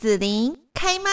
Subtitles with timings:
[0.00, 1.10] 子琳开麦。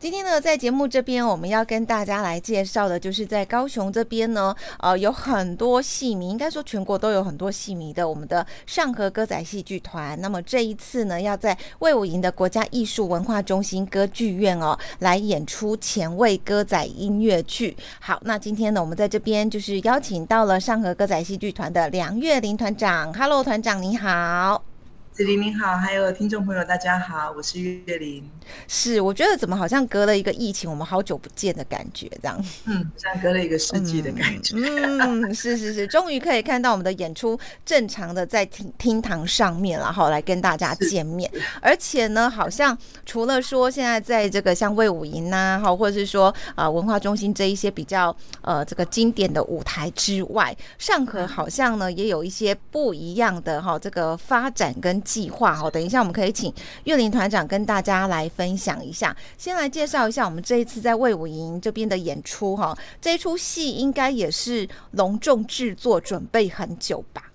[0.00, 10.18] 今天呢，在节目这边，我们要跟大家来介绍的，就是在高雄这边呢，呃，有很多戏迷，应该说全国都有很多戏迷的我们的上河歌仔戏剧团。
[10.22, 17.76] 那么这一次呢，要在魏武营的国家艺术文化中心歌剧院哦，来演出前卫歌仔音乐剧。
[18.00, 23.12] 好，那今天呢，我们在这边就是邀请到了上河歌仔戏剧团的梁月玲团长。
[23.12, 24.75] Hello，团长你好。
[25.16, 28.22] 子琳您好，还有听众朋友大家好，我是月玲。
[28.68, 32.44] 是，我觉得怎么好像隔了一个疫情，我们好久不见的感觉，这样。
[32.66, 34.54] 嗯，像隔了一个世纪的感觉。
[34.56, 41.30] 嗯，嗯是是是，终于可以看到我们的演出正常的在厅厅堂上面，然后来跟大家见面。
[41.62, 42.76] 而且呢，好像
[43.06, 55.02] 除了说现在在这个像魏武营呐，哈，或者是说啊、呃、文化中心这一些比较呃这个经典的舞台之外，上河好像呢也有一些不一样的哈这个发展跟。
[55.06, 56.52] 计划哈，等一下我们可以请
[56.84, 59.16] 岳林团长跟大家来分享一下。
[59.38, 62.76] 先来介绍一下我们这一次在魏武营这边的演出哈。
[63.00, 67.30] 这一出戏应该也是隆重制作，准备很久吧？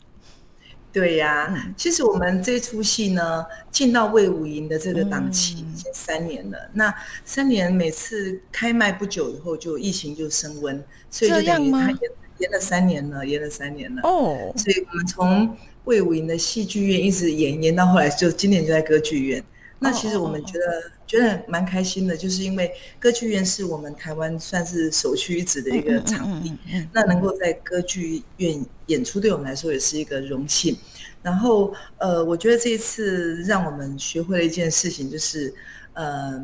[0.94, 6.58] 对呀、啊，其实我们这出戏呢，进到魏武营的这个档期已经三年了。
[6.58, 12.00] 嗯、那三年每次开卖不久以后，就疫情就升温，所以就等于他延
[12.40, 14.02] 延了三年了，延了三年了。
[14.04, 19.44] 哦，所以我们从卫武营的戏剧院一直演演到后来，就今年就在歌剧院。
[19.80, 20.92] 那其实我们觉得、oh, oh, oh.
[21.08, 26.56] 觉得蛮开心的，就是因为歌剧院是我们台湾算是首屈一指的一个场地。
[26.94, 30.78] 那能够在歌剧院演出，对我们来说也是一个荣幸。
[31.24, 35.52] 然后呃，我觉得这一次让我们学会了一件事情，就是
[35.94, 36.40] 呃，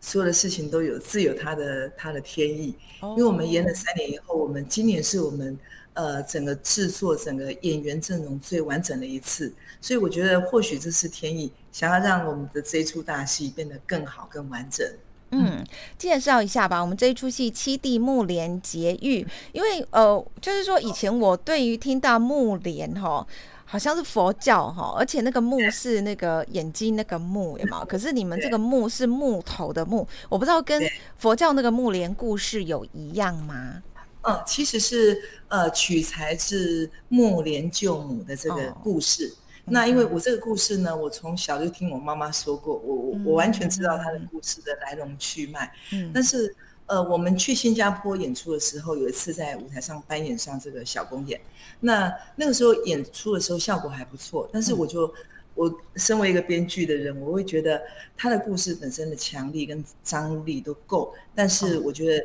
[0.00, 2.74] 所有的事情都有自有它的它的天意。
[3.02, 5.58] 因为我们演了三年以后，我们今年是我们。
[5.94, 14.86] 呃，整个制作、整个演员阵容最完整的一次，所以我觉得或许这是天意，想要让我们的这一出大戏变得更好、更完整。
[15.30, 15.62] 嗯，
[15.98, 23.26] 介绍一下吧，我们这一出戏《七弟木莲劫狱》，因为呃，就是说以前我对于听到木莲哈，
[23.66, 27.84] 好像是佛教哈，而且那个木是那个眼睛那个木，有没有？
[27.84, 30.82] 可是你们这个木是木头的木，我不知道跟
[31.18, 33.82] 佛教那个木莲故事有一样吗？
[34.28, 39.26] 嗯，其实是呃取材自木莲救母的这个故事。
[39.26, 45.72] 哦、那因为我这个故事呢，我从小就听我妈妈说过，我我我完全知道她的故事的来龙去脉。
[45.92, 46.54] 嗯，但是
[46.86, 51.40] 呃，我们去新加坡演出的时候，有一次在舞台上扮演上这个小公演，
[51.80, 54.46] 那那个时候演出的时候效果还不错。
[54.52, 55.14] 但是我就、嗯、
[55.54, 57.80] 我身为一个编剧的人，我会觉得
[58.16, 62.24] 他的故事本身的强力跟张力都够，但是我觉得。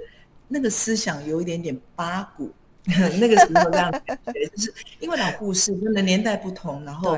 [0.53, 2.51] 那个思想有一点点八股，
[3.19, 7.17] 那个时候这样感觉，就是因为老故事真的年代不同，然后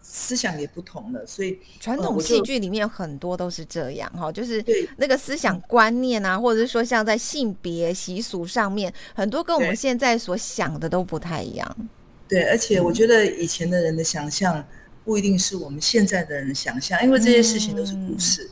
[0.00, 4.64] 思想也不同了，所以传统戏剧里面很多都是这样哈，就是
[4.96, 11.76] 那个思想观念啊，或者是说像在性别习俗上面，很多跟我们现在所想的都不太一样。
[12.26, 14.66] 对，而且我觉得以前的人的想象
[15.04, 18.50] 不一定是我们现在的人想象，因为这些事情都是故事。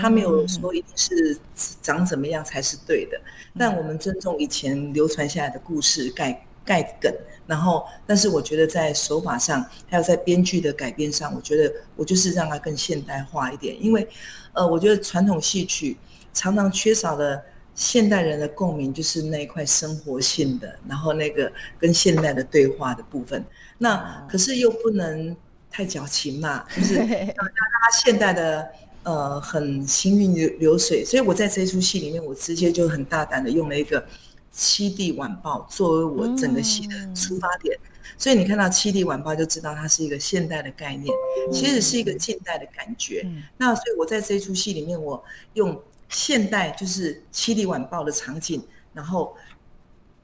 [0.00, 1.38] 他没有说一定是
[1.82, 3.20] 长怎么样才是对的，
[3.58, 7.12] 但我们尊重以前流传下来的故事盖盖梗，
[7.46, 14.08] 然后，但是我觉得在手法上，还有在编剧的改编上，我觉得我就是让它更现代化一点，因为，
[14.52, 15.96] 呃，我觉得传统戏曲
[16.32, 17.40] 常常缺少了
[17.74, 23.44] 现代人的共鸣，就是那一块生活性的，然后那个跟现代的对话的部分，
[23.78, 25.36] 那可是又不能
[25.70, 28.68] 太矫情嘛，就是 让他现代的。
[29.06, 34.02] 呃，很行云流流水，所以我在这一出戏里面，我直接就很大胆的用了一个
[34.50, 37.72] 《七地晚报》作为我整个戏的出发点。
[37.76, 37.86] 嗯、
[38.18, 41.06] 所以你看到《七地晚报》就知道它是一个现代的概念，
[41.52, 43.22] 其实是一个近代的感觉。
[43.26, 45.22] 嗯、那所以我在这一出戏里面，我
[45.54, 48.60] 用现代就是《七地晚报》的场景，
[48.92, 49.36] 然后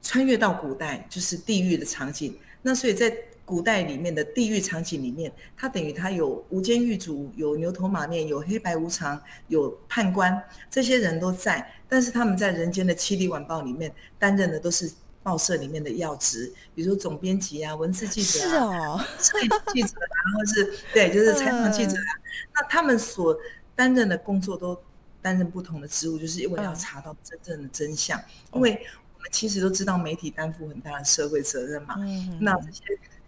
[0.01, 2.37] 穿越到古代就是地狱的场景。
[2.61, 3.15] 那所以在
[3.45, 11.73] 古代里面的地狱场景里面，它等于它有无间狱卒，有牛头马面，有黑白无常，有判官，这些人都在。
[11.89, 14.89] 但是他们在人间的《七里晚报》里面担任的都是
[15.21, 22.11] 报社里面的要职，比如说总编辑啊、文字记者啊、是哦、记者啊，或是对，就是采访记者啊。
[22.55, 23.37] 那他们所
[23.75, 24.81] 担任的工作都
[25.21, 28.17] 担任不同的职务，就是因为要查到真正的真相。
[28.53, 28.71] 因为
[29.15, 31.95] 我们其实都知道，媒体担负很大的社会责任嘛。
[31.97, 32.83] 嗯那这些。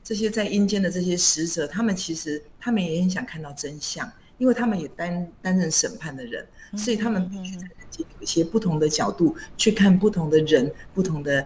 [0.06, 6.46] 这些在阴间的这些使者，他们其实他们也很想看到真相，因为他们也担担任审判的人，
[6.78, 11.44] 所以他们必须在人间有一些不同的角度去看不同的人、不同的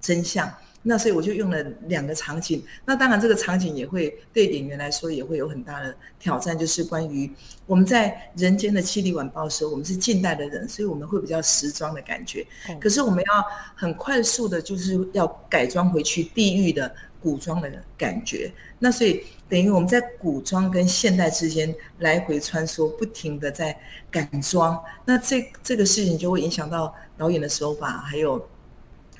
[0.00, 0.50] 真相。
[0.80, 2.64] 那所以我就用了两个场景。
[2.86, 7.30] 那当然这个场景也会对演员来说也会有很大的挑战，就是关于
[7.66, 12.46] 我们在人间的七里晚报的时候，我们是近代的人，所以我们会比较时装的感觉。
[12.80, 13.44] 可是我们要
[13.74, 18.52] 很快速的，就是要改装回去地狱的古装的感觉。
[18.78, 23.78] 那所以等于我们在古装跟现代之间来回穿梭，不停的在
[24.10, 24.82] 改装。
[25.04, 28.48] 那这这个事情就会影响到导演的手法，还有。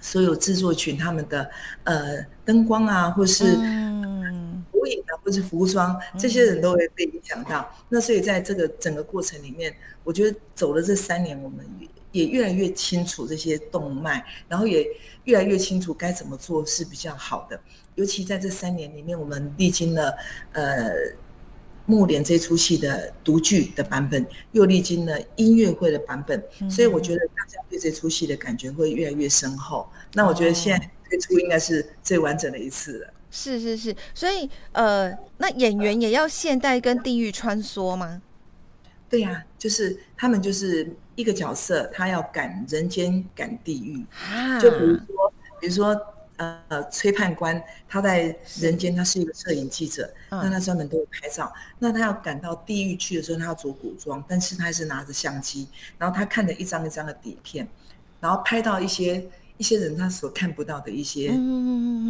[0.00, 1.50] 所有制作群他们的
[1.82, 3.46] 呃灯光啊，或是
[4.72, 7.68] 投影啊，或是服装，这些人都会被影响到。
[7.88, 9.74] 那所以在这个整个过程里面，
[10.04, 11.66] 我觉得走了这三年，我们
[12.12, 14.86] 也越来越清楚这些动脉，然后也
[15.24, 17.60] 越来越清楚该怎么做是比较好的。
[17.94, 20.14] 尤其在这三年里面，我们历经了
[20.52, 20.90] 呃。
[21.90, 24.22] 幕帘这出戏的独剧的版本，
[24.52, 29.88] 又历经了音乐会的版本，嗯、所以我觉得大家对这出戏的感觉会越来越深厚。
[30.12, 33.06] 那我觉得现在推出应该是最完整的一次了。
[33.06, 38.20] 哦、是是是，所以呃，那演员也要现代跟地狱穿梭吗？
[39.08, 44.06] 对呀、啊，就是他们就是一个角色，他要赶人间赶地狱。
[44.32, 46.00] 啊、就比如说，比如说。
[46.68, 51.52] 呃，崔判官他在人间，他是一个摄影记者，嗯、那他专门都会拍照。
[51.80, 55.66] 那他要赶到地狱去的时候，他要着古装，但是他还是拿着相机，
[55.98, 57.66] 然后他看着一张一张的底片，
[58.20, 61.30] 然后拍到一些一些人他所看不到的一些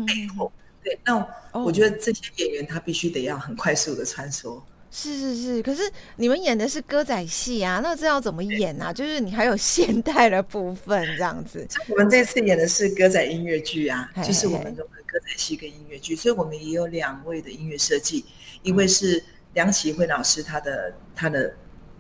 [0.07, 0.53] 背后。
[0.55, 1.27] 嗯、对，那
[1.65, 4.61] 我觉得这些演员他必须得要很快速的穿梭。
[5.01, 5.83] 是是是，可是
[6.17, 8.93] 你们演的是歌仔戏啊，那这要怎么演啊？
[8.93, 11.65] 就是你还有现代的部分这样子。
[11.89, 18.25] 我们这次演的是歌仔音乐剧啊，就是我们的歌仔戏跟音乐剧，所以我们也有两位的音乐设计，
[18.65, 19.23] 一位是
[19.55, 21.55] 梁启慧老师，他的他的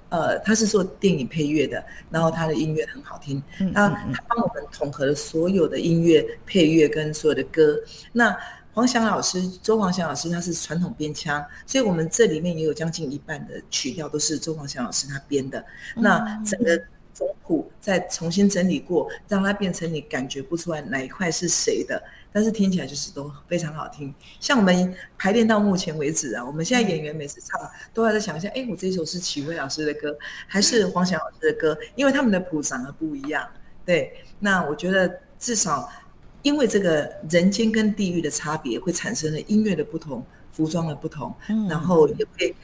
[0.08, 3.40] 呃，他是做电影配乐的，然后他的音乐很好听，
[3.72, 7.80] 他他帮我们统合了所有的音乐配乐跟所有的歌，
[8.12, 8.36] 那。
[8.78, 15.64] 黄翔老师，周黄翔老师，他是传统编腔，所以我们这里面也有将近一半的曲调都是周黄翔老师他编的。
[15.96, 16.80] 那整个
[17.12, 22.00] 总谱再重新整理过，让它变成你感觉不出来哪一块是谁的，
[22.32, 24.14] 但是听起来就是都非常好听。
[24.38, 27.60] 像我们排练到目前为止啊，我们现在演员每次唱
[27.92, 30.16] 都还在想一下，哎，我这一首是启慧老师的歌，
[30.46, 31.76] 还是黄翔老师的歌？
[31.96, 33.44] 因为他们的谱长得不一样。
[33.84, 35.90] 对，那我觉得至少。
[36.48, 42.54] 因为这个人间跟地狱的差别，会产生了音乐的不同、服装的不同，嗯、然后也会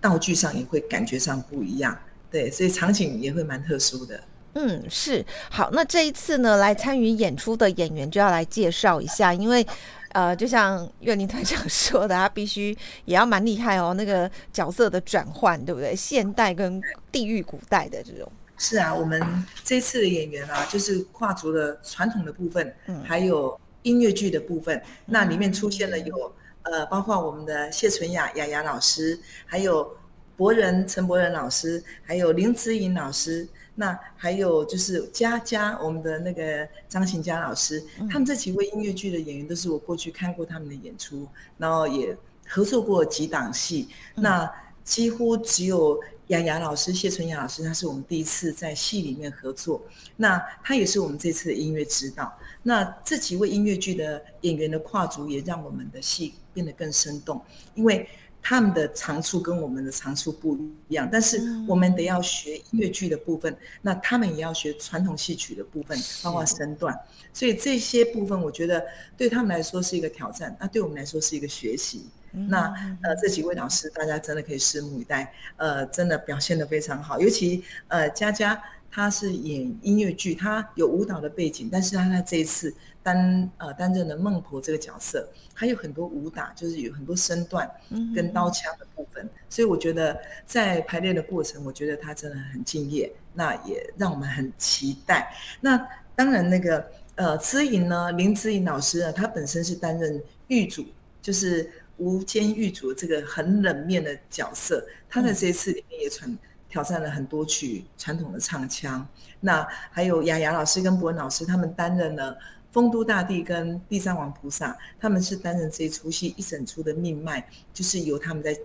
[0.00, 1.98] 道具上也会感觉上不一样，
[2.30, 4.20] 对，所以场景也会蛮特殊的。
[4.52, 5.26] 嗯，是。
[5.50, 9.66] 好，那这一次呢，来参与演出的演员就要来介绍一下，因为
[10.12, 12.70] 呃，就像岳林团长说的，他必须
[13.04, 15.96] 也要蛮厉害哦，那个角色的转换，对不对？
[15.96, 18.30] 现代跟地狱古代的这种。
[18.56, 19.20] 是啊，我们
[19.62, 22.74] 这次的演员啊，就是跨足了传统的部分，
[23.04, 24.80] 还有音乐剧的部分。
[25.06, 29.96] 那里面出现了有呃，包括我们的谢纯雅雅雅老师，还有
[30.36, 33.46] 博仁陈博仁老师，还有林子颖老师。
[33.76, 37.82] 那还有就是佳佳，我们的那个张琴佳老师。
[38.08, 41.26] 他们这几位音乐剧的演员都是我过去看过他们的演出，
[41.58, 42.16] 然后也
[42.48, 43.88] 合作过几档戏。
[44.14, 44.48] 那
[44.84, 45.98] 几乎只有。
[46.28, 49.82] 雅雅老师，谢淳雅老师，他是我们第一次在戏里面合作，
[50.16, 52.32] 那他也是我们这次的音乐指导。
[52.62, 57.38] 那这几位音乐剧的演员的跨足，也让我们的戏变得更生动，
[57.74, 58.08] 因为
[58.40, 60.56] 他们的长处跟我们的长处不
[60.88, 61.06] 一样。
[61.12, 66.98] 但是我们得要学音乐剧的部分，那他们也要学传统戏曲的部分，包括身段。
[67.34, 68.82] 所以这些部分，我觉得
[69.14, 72.06] 对他们来说是一个挑战，那对我们来说是一个学习。
[72.48, 72.72] 那
[73.02, 75.32] 呃，这几位老师，大家真的可以拭目以待。
[75.56, 78.60] 呃，真的表现的非常好，尤其呃，佳佳
[78.90, 87.70] 她是演音乐剧，她有舞蹈的背景，但是她在这一次担呃担任了孟婆这个角色，还有很多武打，就是有很多身段
[88.14, 89.28] 跟刀枪的部分。
[89.48, 95.32] 所以我觉得在排练的过程，我觉得她真的很敬业，那也让我们很期待。
[95.60, 95.76] 那
[96.16, 100.84] 当然那个呃，知颖呢，林知颖老师呢，她本身是担任狱主，
[101.22, 101.70] 就是。
[101.96, 106.36] 无间狱主这个很冷面的角色，他在这一次里面也传
[106.68, 109.06] 挑战了很多曲传统的唱腔。
[109.40, 112.36] 那还有雅雅老师跟博文老师，他们担任了
[112.72, 118.56] 丰都大帝跟地藏王菩萨，他们是担任这一出戏一整出的命脉，就是由他们在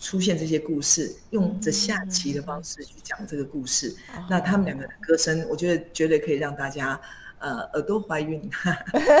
[0.00, 3.94] 出现这些故事，用着下棋的方式去讲这个故事。
[4.30, 7.00] 那他们两个的歌声，我觉得绝对可以让大家。
[7.40, 8.50] 呃，耳朵怀孕，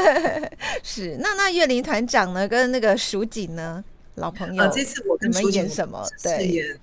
[0.82, 2.48] 是那那岳林团长呢？
[2.48, 3.84] 跟那个淑锦呢？
[4.16, 6.04] 老朋友，呃，这次我跟淑锦演什么？
[6.22, 6.80] 对，演，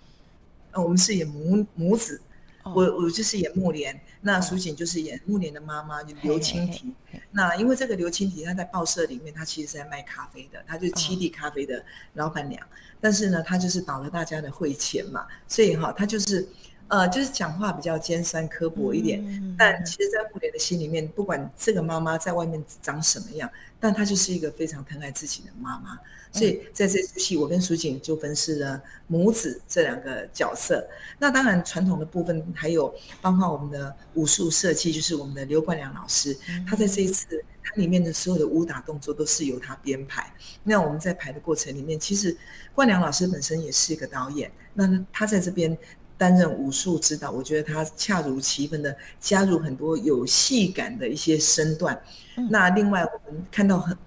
[0.72, 2.22] 呃，我们是演母母子，
[2.64, 4.00] 哦、我我就是演木莲。
[4.22, 6.94] 那淑景就是演木莲的妈妈刘青提。
[7.32, 12.66] 那因为这个刘青提，她在报社里面，她其实是在卖咖啡的，她就是七弟咖啡的老板娘。
[13.00, 16.48] 但是呢，她就是倒了大家的会钱嘛，所以哈，她就是。
[16.88, 23.50] 呃，就是讲话比较尖酸刻薄一点，嗯、但其实，在慕莲的心里面，不管这个妈妈在外面长什么样，
[23.80, 25.98] 但她就是一个非常疼爱自己的妈妈。
[26.32, 30.86] 所以在这出戏，我跟淑锦就分饰了母子这两个角色。
[31.18, 36.38] 那当然，传统的部分还有包括我们的武术设计，就是我们的刘冠良老师，
[36.68, 40.32] 他在这一次他里面的所有的武打动作都是由他编排。
[40.62, 42.38] 那我们在排的过程里面，其实
[42.76, 45.76] 冠良老师本身也是一个导演，那他在这边。
[46.18, 52.02] 担任武术指导，我觉得他恰如其分的加入很多有戏感的一些身段。
[52.38, 53.98] 嗯、那另外我们看到很，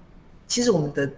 [0.47, 1.11] 其实我们的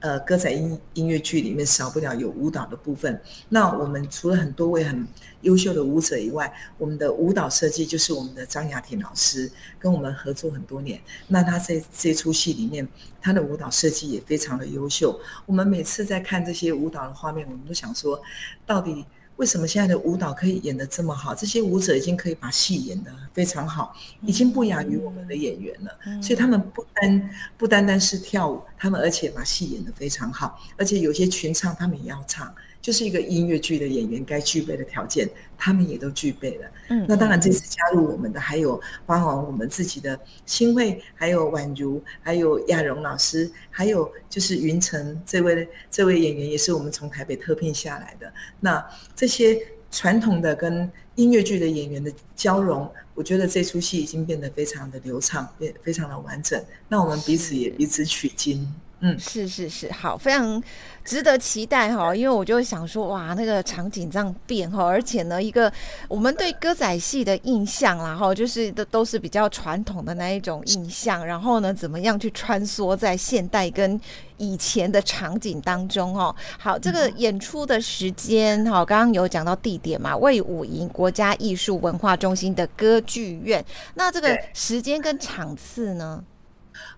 [0.00, 3.20] 呃歌仔音音乐剧里面少不了有舞蹈的部分。
[3.50, 5.06] 那我们除了很多位很
[5.42, 10.98] 优秀的舞者以外，我们的舞蹈设计就是我们的张雅婷老师跟我们合作很多年。
[11.28, 12.88] 那他在这出戏里面，
[13.20, 15.20] 他的舞蹈设计也非常的优秀。
[15.44, 18.18] 我们每次在看这些舞蹈的画面，我们都想说，
[18.64, 19.04] 到底。
[19.36, 21.34] 为什么现在的舞蹈可以演得这么好？
[21.34, 26.22] 这些舞者已经可以把戏演得非常好，已经不亚于我们的演员了。
[26.22, 32.54] 所以他们不单不单单是跳舞，他们而且把戏演得非常好，而且有些群唱他们也要唱。
[32.86, 35.28] 就是一个音乐剧的演员该具备的条件，
[35.58, 36.70] 他们也都具备了。
[36.90, 48.32] 嗯，那当然这次加入我们的还有包括我们自己的新慧，还有宛如，还有亚荣老师，还有就是云晨这位这位演员也是我们从台北特聘下来的。
[48.60, 56.64] 那这些传统的跟音乐剧的演员的交融，我觉得这出戏已经变得非常的流畅，变非常的完整。
[56.88, 58.72] 那我们彼此也彼此取经。
[59.00, 60.62] 嗯，是是是，好，非常
[61.04, 65.70] 值得期待哈，因为我就想说，哇，那个场景这样变哈，而且呢，一个
[66.08, 74.00] 我们对歌仔戏的印象啦哈，就是都都是比较传统的那一种印象，然后呢，怎么样去穿梭在现代跟
[74.38, 76.34] 以前的场景当中哦？
[76.58, 83.62] 好，这个演出的时间哈，刚刚有讲到地点嘛，魏武营国家艺术文化中心的歌剧院，
[83.92, 86.24] 那这个时间跟场次呢？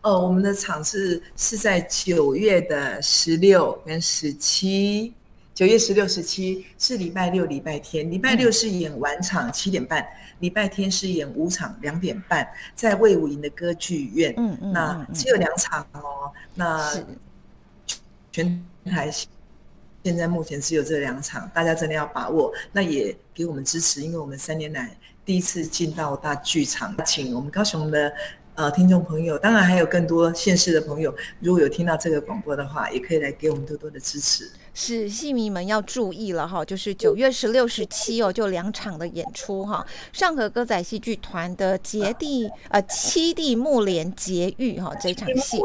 [0.02, 5.12] 哦，我们的场次是在九月的十六跟十七，
[5.54, 8.08] 九月十六、十七是礼拜六、礼拜天。
[8.10, 10.06] 礼拜六是演晚场七点半，
[10.38, 14.32] 礼拜天是演午场两点半，在魏武营的歌剧院。
[14.36, 16.32] 嗯嗯，那只有两场哦。
[16.54, 16.94] 那
[18.30, 19.10] 全台
[20.04, 22.52] 现在目前只有这两场，大家真的要把握。
[22.70, 28.12] 那也给我们支持，因为我们三年来第一次进到大剧场，请我们高雄的。
[28.58, 34.50] 呃，听众朋友，当然还有更多县市的朋友，如果有听到这个广播的话，也可以来给我们多多的支持。
[34.74, 39.86] 是戏迷们要注意了哈，就是九月十六、十七哦，就两场的演出哈。
[40.12, 45.56] 上河歌仔戏剧团的节弟呃七弟木莲结狱哈这场戏，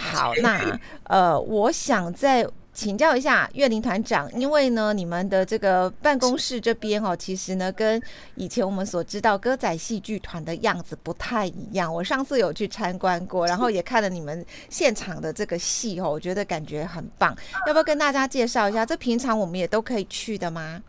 [0.00, 2.44] 好，那呃，我想在。
[2.80, 8.00] 请教一下岳林团长，因为呢，你们的这个办公室这边哦，其实呢，跟
[8.36, 11.92] 以前我们所知道歌仔戏剧团的样子不太一样。
[11.92, 17.36] 我上次有去参观过，然后也看了你们现场的这个戏哦，我觉得感觉很棒。
[17.66, 18.86] 要不要跟大家介绍一下？
[18.86, 20.82] 这平常我们也都可以去的吗？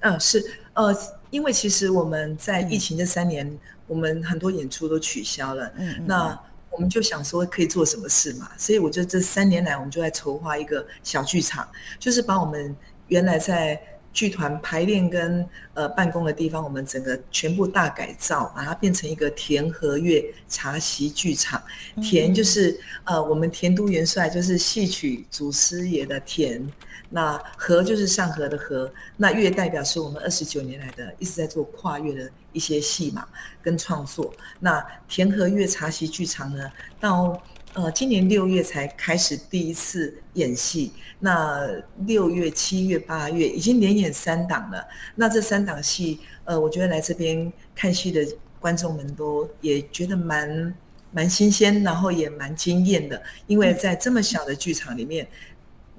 [0.00, 0.94] 嗯，是，呃，
[1.30, 5.72] 因为其实我们在疫情这三年，嗯、我们很多演出都取消了。
[5.76, 6.38] 嗯，那。
[6.70, 12.74] 我们就想说可以做什么事嘛，所以我觉得这三年来我们就在筹划一个小剧场，就是把我们
[13.08, 13.80] 原来在
[14.12, 21.62] 剧团排练跟呃办公的地方，我们整个全部大改造，把它变成一个田和月茶席剧场。
[22.02, 26.66] 田就是呃我们田都元帅就是戏曲祖师爷的田。
[27.12, 33.26] 那和就是上河的河，那月代表是我们二十九年来的一直在做跨越的一些戏码
[33.60, 34.32] 跟创作。
[34.60, 41.68] 那田和月茶席剧场呢，到呃今年六月才开始第一次演戏，那
[42.06, 44.86] 六月、七月、八月已经连演三档了。
[45.16, 48.24] 那这三档戏，呃，我觉得来这边看戏的
[48.60, 50.72] 观众们都也觉得蛮
[51.10, 55.26] 蛮新鲜，然后也蛮惊艳的，因为在这么小的剧场里面。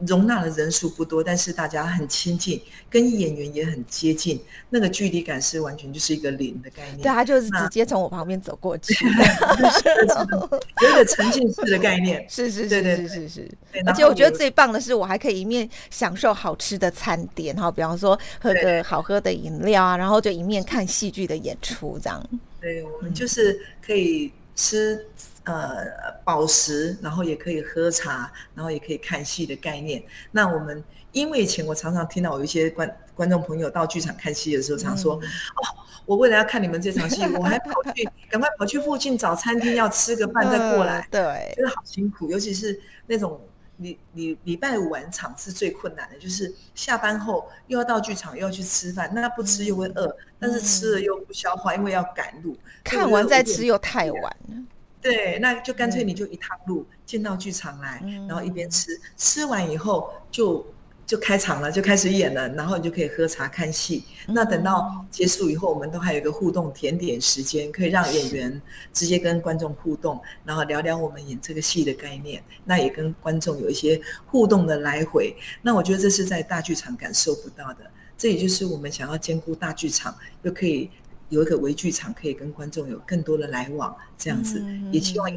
[0.07, 4.39] 容纳的人数不多，但是大家很亲近，跟演员也很接近，
[4.69, 6.97] 那个距离感是完全就是一个零的概念。
[6.97, 12.25] 对，他就是直接从我旁边走过去，有一个沉浸式的概念。
[12.29, 13.51] 是是是是是是。
[13.85, 22.29] 而且我觉得最棒的是，我还可以一面享受好吃的餐点，哈，比方说喝个好喝的饮料啊，然后就一面看戏剧的演出，这样。
[22.59, 25.05] 对，我们就是可以吃。
[25.43, 25.85] 呃，
[26.23, 30.03] 宝石，然后也可以喝茶，然后也可以看戏的概念。
[30.31, 35.63] 那我们因为以前我常常听到有一些观观众朋友到剧场看戏的时候，常说：“嗯、哦，
[36.05, 42.29] 我为了要看你们这场戏，我还跑去赶快跑去附近找餐厅要吃个饭再过来，呃、对，真的好辛苦。
[42.29, 43.41] 尤其是那种
[43.77, 54.55] 礼礼礼拜五晚场是最困难的，就是下班后又要到剧场又要去吃饭，那不吃又会饿，嗯、但是吃了又不消化，因为要赶路，看完再吃又太晚了。
[55.01, 60.63] 对，那就干脆你就一趟路进到剧场来，嗯、然后一边吃，吃完以后就
[61.07, 64.03] 就开场了，就开始演了，然后你就可以喝茶看戏。
[64.27, 68.61] 嗯、那等到结束以后，我们都还有一个互动甜点时间，可以让演员
[68.93, 72.41] 直接跟观众互动，然后聊聊我们演这个戏的概念。
[72.63, 75.35] 那也跟观众有一些互动的来回。
[75.63, 77.79] 那我觉得这是在大剧场感受不到的。
[78.15, 80.91] 这也就是我们想要兼顾大剧场，又可以。
[81.31, 84.61] 有一个微剧场可以跟观众有更多的来往，这样子
[84.91, 85.29] 也希望。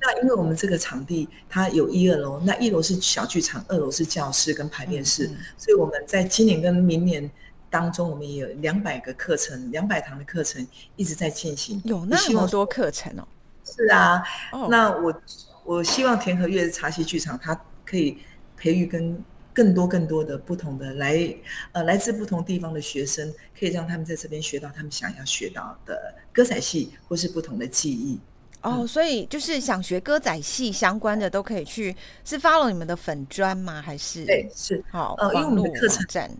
[0.00, 7.30] 那因为我们这个场地它有一二楼，那一楼是小剧场，二楼是教室跟排练室，所以我们在今年跟明年
[7.68, 10.66] 当中，我们也有两百个课程，两百堂的课程
[10.96, 11.80] 一直在进行。
[11.84, 13.28] 有那么多课程哦？
[13.62, 14.22] 是啊，
[14.68, 15.22] 那我
[15.64, 17.54] 我希望田和悦茶席剧场它
[17.84, 18.18] 可以
[18.56, 19.22] 培育跟。
[19.52, 21.34] 更多更多的不同的来，
[21.72, 28.18] 呃，来自不同地方的学生，可以让他们在这边学到他们想要学到的歌仔戏，或是不同的技艺。
[28.62, 31.94] 哦，嗯、所以就是想学歌仔戏相关的都可以去，
[32.24, 33.82] 是 follow 你们的粉砖吗？
[33.82, 34.24] 还是？
[34.24, 34.82] 对，是。
[34.90, 36.30] 好，呃，因为我们的课程，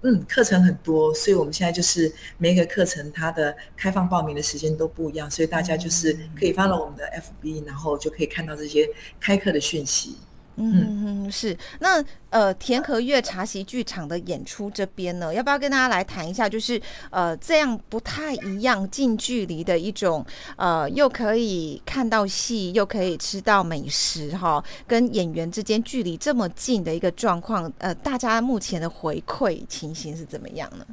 [0.00, 8.88] 嗯，课程很多，所以我们现在就是每一个课程它的开放报名的时间都不一样，所以大家就是可以 follow 我们的 FB，、嗯、然后就可以看到这些
[9.20, 10.16] 开课的讯息。
[10.58, 16.48] 嗯嗯是，那呃田和月茶席剧场的演出这边呢，要不要跟大家来谈一下？
[16.48, 20.24] 就是呃这样不太一样，近距离的一种
[20.56, 30.84] 呃，又可以看到戏，又可以吃到美食哈，跟演员之间距离这么近的一个状况，呃，大家目前的回馈情形是怎么样呢？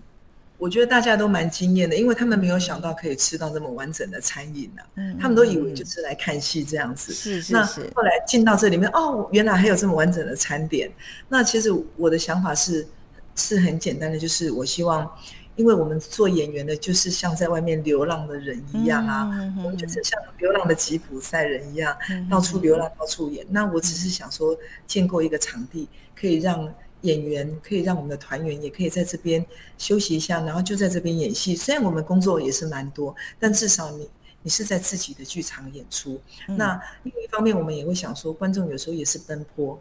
[0.66, 4.90] 我觉得大家都蛮惊艳的，因为他们没有想到可以吃到这么完整的餐饮呢、啊。
[4.96, 7.14] 嗯，他们都以为就是来看戏这样子。
[7.14, 7.54] 是是是。
[7.54, 10.92] 那后来进到这里面，哦，原来还有这么完整的餐点。
[11.30, 12.88] 那其实我的想法是
[13.36, 15.08] 是很简单的，就是我希望，
[15.56, 19.30] 因为我们做演员的，就是像在外面流浪的人一样啊，
[19.64, 23.46] 我们就是像流浪的吉普赛人一样，嗯、到处流浪，到处演。
[23.46, 25.88] 嗯、那我只是想说，建构一个场地，
[26.20, 26.74] 可以让。
[27.06, 29.46] 演员可以让我们的团员也可以在这边
[29.78, 31.56] 休息一下，然后就在这边演戏。
[31.56, 34.10] 虽然我们工作也是蛮多，但至少你
[34.42, 36.20] 你是在自己的剧场演出。
[36.48, 39.80] 嗯、那另一方面，我们也会想说，观众有时候也是奔波，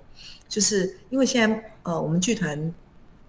[0.49, 2.73] 就是因为现在呃，我们剧团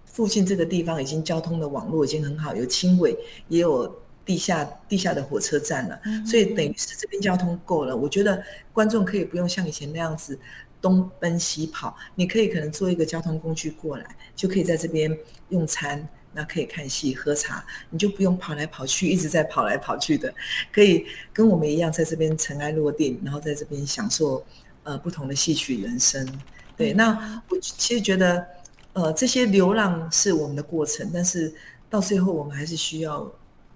[0.04, 3.16] 附近这个地方已经交通的网络已经很好，有轻轨，
[3.48, 7.96] 也有地下地下的火车站了，嗯、所以等于是这边交通够了。
[7.96, 10.38] 我觉得观众可以不用像以前那样子。
[10.86, 15.18] 东奔西跑，你可以可能坐一个交通工具过来，就可以在这边
[15.48, 20.32] 用餐，那可以看戏喝茶，你就不用跑来跑去，一直在跑来跑去的，
[20.70, 24.46] 可以跟我们一样在这边尘埃落定，然后在这边享受
[24.84, 26.24] 呃不同的戏曲人生。
[26.76, 28.46] 对，那我其实觉得
[28.92, 31.52] 呃这些流浪是我们的过程，但是
[31.90, 33.28] 到最后我们还是需要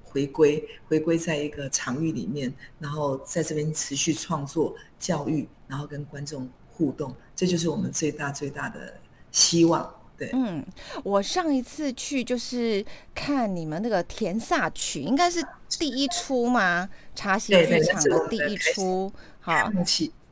[0.05, 6.49] 回归，回归在一个场域里面，然后在这边持续创作教育，然后跟观众。
[6.81, 8.95] 互动，这就是我们最大最大的
[9.31, 9.95] 希望。
[10.17, 10.65] 对，嗯，
[11.05, 15.45] 我上一次去就是看你们那个田萨曲，应该是
[15.79, 16.89] 第一出吗？
[17.15, 19.71] 茶席剧场的第一出，好，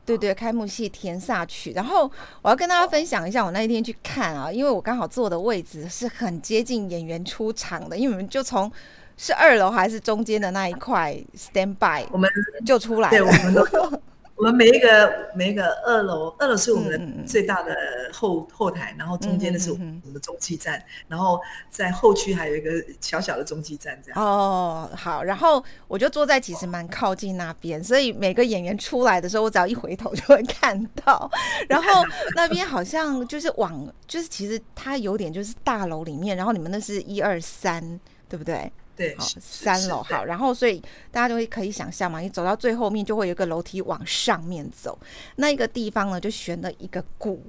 [0.05, 1.71] 对对，开幕戏田萨曲。
[1.73, 8.71] 然后我要跟大家分享一下，我那一天去看啊，因为我刚好坐的位置是很接近演员出场的，因为我们就从
[9.17, 12.29] 是二楼还是中间的那一块 stand by，我们
[12.65, 13.17] 就出来了。
[13.17, 14.01] 对，我们都。
[14.39, 17.75] 我们每一个每一个二楼，二楼是我们的最大的
[18.13, 21.37] 后、嗯、后台，然后中间的是我们的中继站，然后
[21.69, 22.71] 在后区还有一个
[23.01, 24.23] 小小的中继站，这样。
[24.23, 31.29] 哦，好，然后我就坐在其实蛮靠近那边，所以每个演员出来的时候，我只要一回头就会看到。
[31.67, 37.99] 然后那边好像就是往，就是其实它有点就是大楼里面，然后你们那是一二三，
[38.29, 38.71] 对不对？
[38.99, 40.77] 对，好，三楼好，然后所以
[41.09, 44.99] 大家就会可以想象嘛，你走到最后面就会有一个楼梯往上面走，
[45.37, 47.41] 那一个地方呢就悬了一个鼓，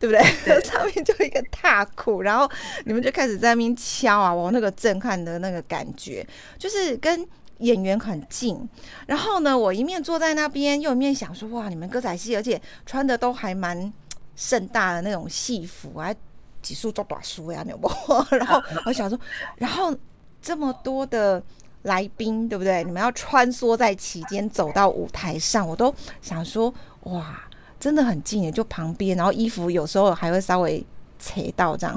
[0.00, 0.20] 对不对？
[0.44, 2.50] 对 上面就一个大鼓，然后
[2.86, 6.26] 你们就开始在那边敲啊，我那个震撼的那个感觉，
[6.58, 7.24] 就是跟
[7.58, 8.68] 演员很近。
[9.06, 13.92] 然后呢，我一面坐在那边，又一面想说，哇，你们歌仔戏，而且穿的都还蛮
[14.34, 16.12] 盛大的那种戏服，啊
[16.60, 17.88] 几束做短书呀，有不？
[18.34, 19.16] 然后我想说，
[19.58, 19.96] 然后。
[20.44, 21.42] 这么多的
[21.84, 22.84] 来宾，对不对？
[22.84, 26.72] 你们要穿梭在其间走到舞台上，我都想说，
[27.04, 27.42] 哇，
[27.80, 30.84] 真的很近耶，就旁边，然后衣服有时候还会稍微
[31.18, 31.96] 扯到这样。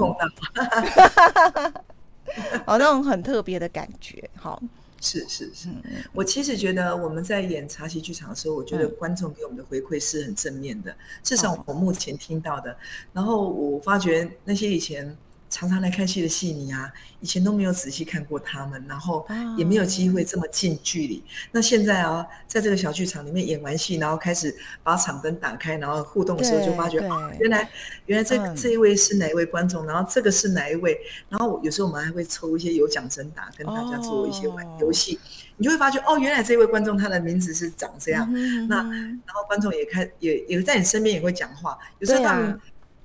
[2.64, 4.62] 哦，那种很特别的感觉，好。
[5.00, 5.68] 是是是，
[6.12, 12.74] 我其实觉得我们在演茶席剧场的时候，我觉得观众给我们的回馈是很正面的，至少我目前听到的。
[13.12, 15.14] 然后我发觉那些以前。
[15.50, 21.22] 常常来看戏的戏迷啊，以前都没有仔细看过他们，然后也没有机会这么近距离。
[21.52, 27.68] 那现在啊，在这个小剧场里面演完戏，然后开始把场灯打开，然后互动的时候，就发觉啊，原来
[28.06, 35.20] 原来这、嗯、这一位是哪一位观众，然后这个是哪一位，然后有时候我们还会抽一些有奖征答，跟大家做一些玩游戏，哦、
[35.56, 38.28] 你就会发觉哦，原来这位观众他的名字是长这样。
[38.34, 42.60] 嗯、那然后观众也开也也在你身边也会讲话，有时候他们。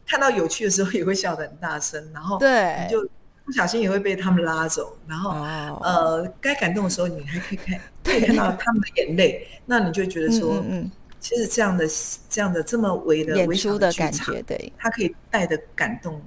[0.05, 3.01] 看到有趣的时候也会笑得很大声，然后你就
[3.45, 5.31] 不小心也会被他们拉走，然后
[5.81, 10.89] 呃，该感动的时候你还可以看， 可以看到他们的眼泪，那你就觉得说，嗯，
[11.19, 11.85] 其实这样的
[12.29, 16.21] 这样的这么微的微小的剧场，对，它可以带的感动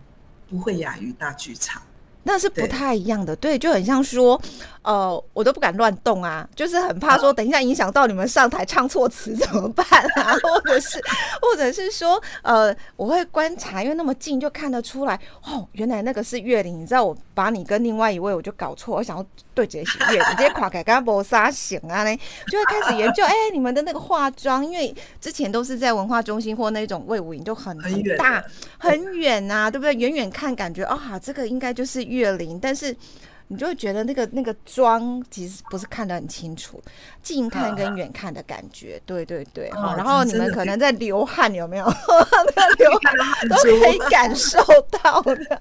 [0.48, 1.82] 不会亚于大剧场。
[2.28, 4.40] 那是不太一样的，对，就很像说，
[4.82, 9.86] 呃，我都不敢乱动啊，就是很怕说，等一下影响到你们上台唱错词怎么办
[10.16, 10.34] 啊？
[10.42, 11.00] 或者是，
[11.40, 19.24] 或者是说，呃，我会观察，因为那么近就看得出来，哦，原来那个是月龄，你知道，我把你跟另外一位我就搞错，我想要
[19.56, 22.16] 对这些月龄，直接垮开，刚刚播啥醒啊呢，
[22.48, 28.40] 就会开始研究，哎、欸，你们的那个化妆，因为之前都是在文化中心或那种魏武营，就很很大
[28.78, 29.92] 很远啊，对不对？
[29.92, 31.96] 远远看感觉，哦，这个应该就是。
[32.06, 32.94] 月龄，但是
[33.48, 36.82] 你就会觉得那个那个妆其实不是看得很清楚，
[37.22, 39.68] 近看跟远看的感觉， 对对对。
[39.70, 41.84] 哦、然后你们可能在流汗，有没有？
[42.54, 44.58] 在流汗都可以感受
[45.02, 45.60] 到的。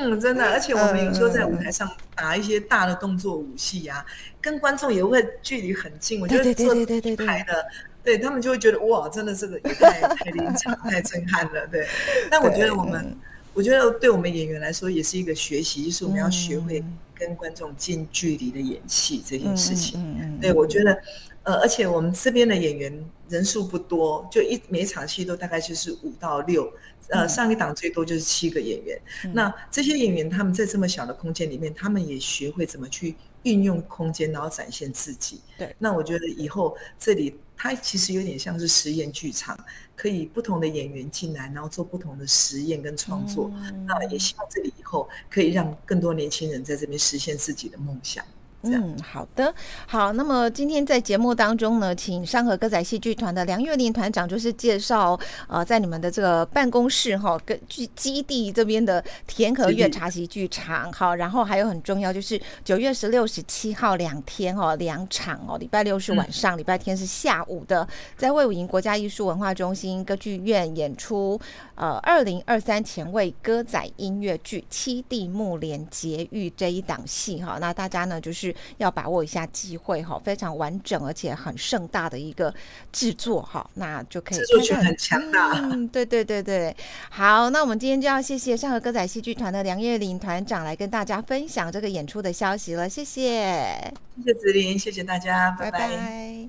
[0.00, 0.50] 嗯，真的。
[0.50, 4.04] 而且我们有时候在舞台上打一些大的动作武戏啊，
[4.40, 6.20] 跟观众也会距离很近。
[6.20, 6.74] 我觉得做
[7.16, 7.64] 台的，
[8.02, 11.66] 对他们就会觉得哇，真的这个也太太临场、太震撼了。
[11.68, 11.86] 对，
[12.30, 13.16] 但我觉得我们。
[13.54, 16.82] 我觉得对我们演员来说也是一个学习，就是我们要学会
[17.22, 20.00] 跟观众近距离的演戏这件事情。
[20.00, 21.02] 嗯嗯、对，我觉得，
[21.44, 26.72] 呃，而且我们这边的演员人数不多，就一每一场戏都大概就是五到六，
[27.10, 29.00] 呃，上一档最多就是七个演员。
[29.24, 35.40] 嗯、那这些演员他们在这么小的空间里面，他们也学会怎么去运用空间，然后展现自己。
[35.56, 37.38] 对，那我觉得以后这里。
[37.62, 39.56] 它其实有点像是实验剧场，
[39.94, 43.52] 可以不同的演员进来，然后做不同的实验跟创作。
[43.54, 48.24] 嗯、那也希望这里以后可以让更多年轻人在这边实现自己的梦想。
[48.62, 49.52] 嗯，好的，
[49.86, 50.12] 好。
[50.12, 60.92] 那么今天在节目当中呢，请上河歌仔戏剧团的梁月玲团长，就是介绍呃，在你们的这个办公室哈，跟基基地这边的田和月茶席剧场。
[60.92, 71.40] 好，然后还有很重要就是九月十六、十七号两天哦，两场哦，礼拜六是晚上，礼拜天是下午的，在魏武营国家艺术文化中心歌剧院演出。
[71.74, 82.52] 呃，二零二三前卫歌仔音乐剧《七弟木莲结玉》这一档戏哈，那大家呢就是要把握一下机会哈，非常完整而且很盛大的一个
[82.92, 85.52] 制作哈，那就可以制作权很强大。
[85.52, 86.74] 嗯，对对对对，
[87.10, 95.78] 好，那我们今天就要谢谢上河歌仔戏剧团的梁月玲团长来跟大家分享这个演出的消息了，谢谢，谢谢子琳，谢谢大家，拜拜。
[95.78, 96.48] 拜拜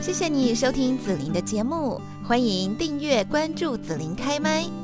[0.00, 4.83] 谢谢你收听紫琳的节目，欢迎订阅关注紫琳开麦。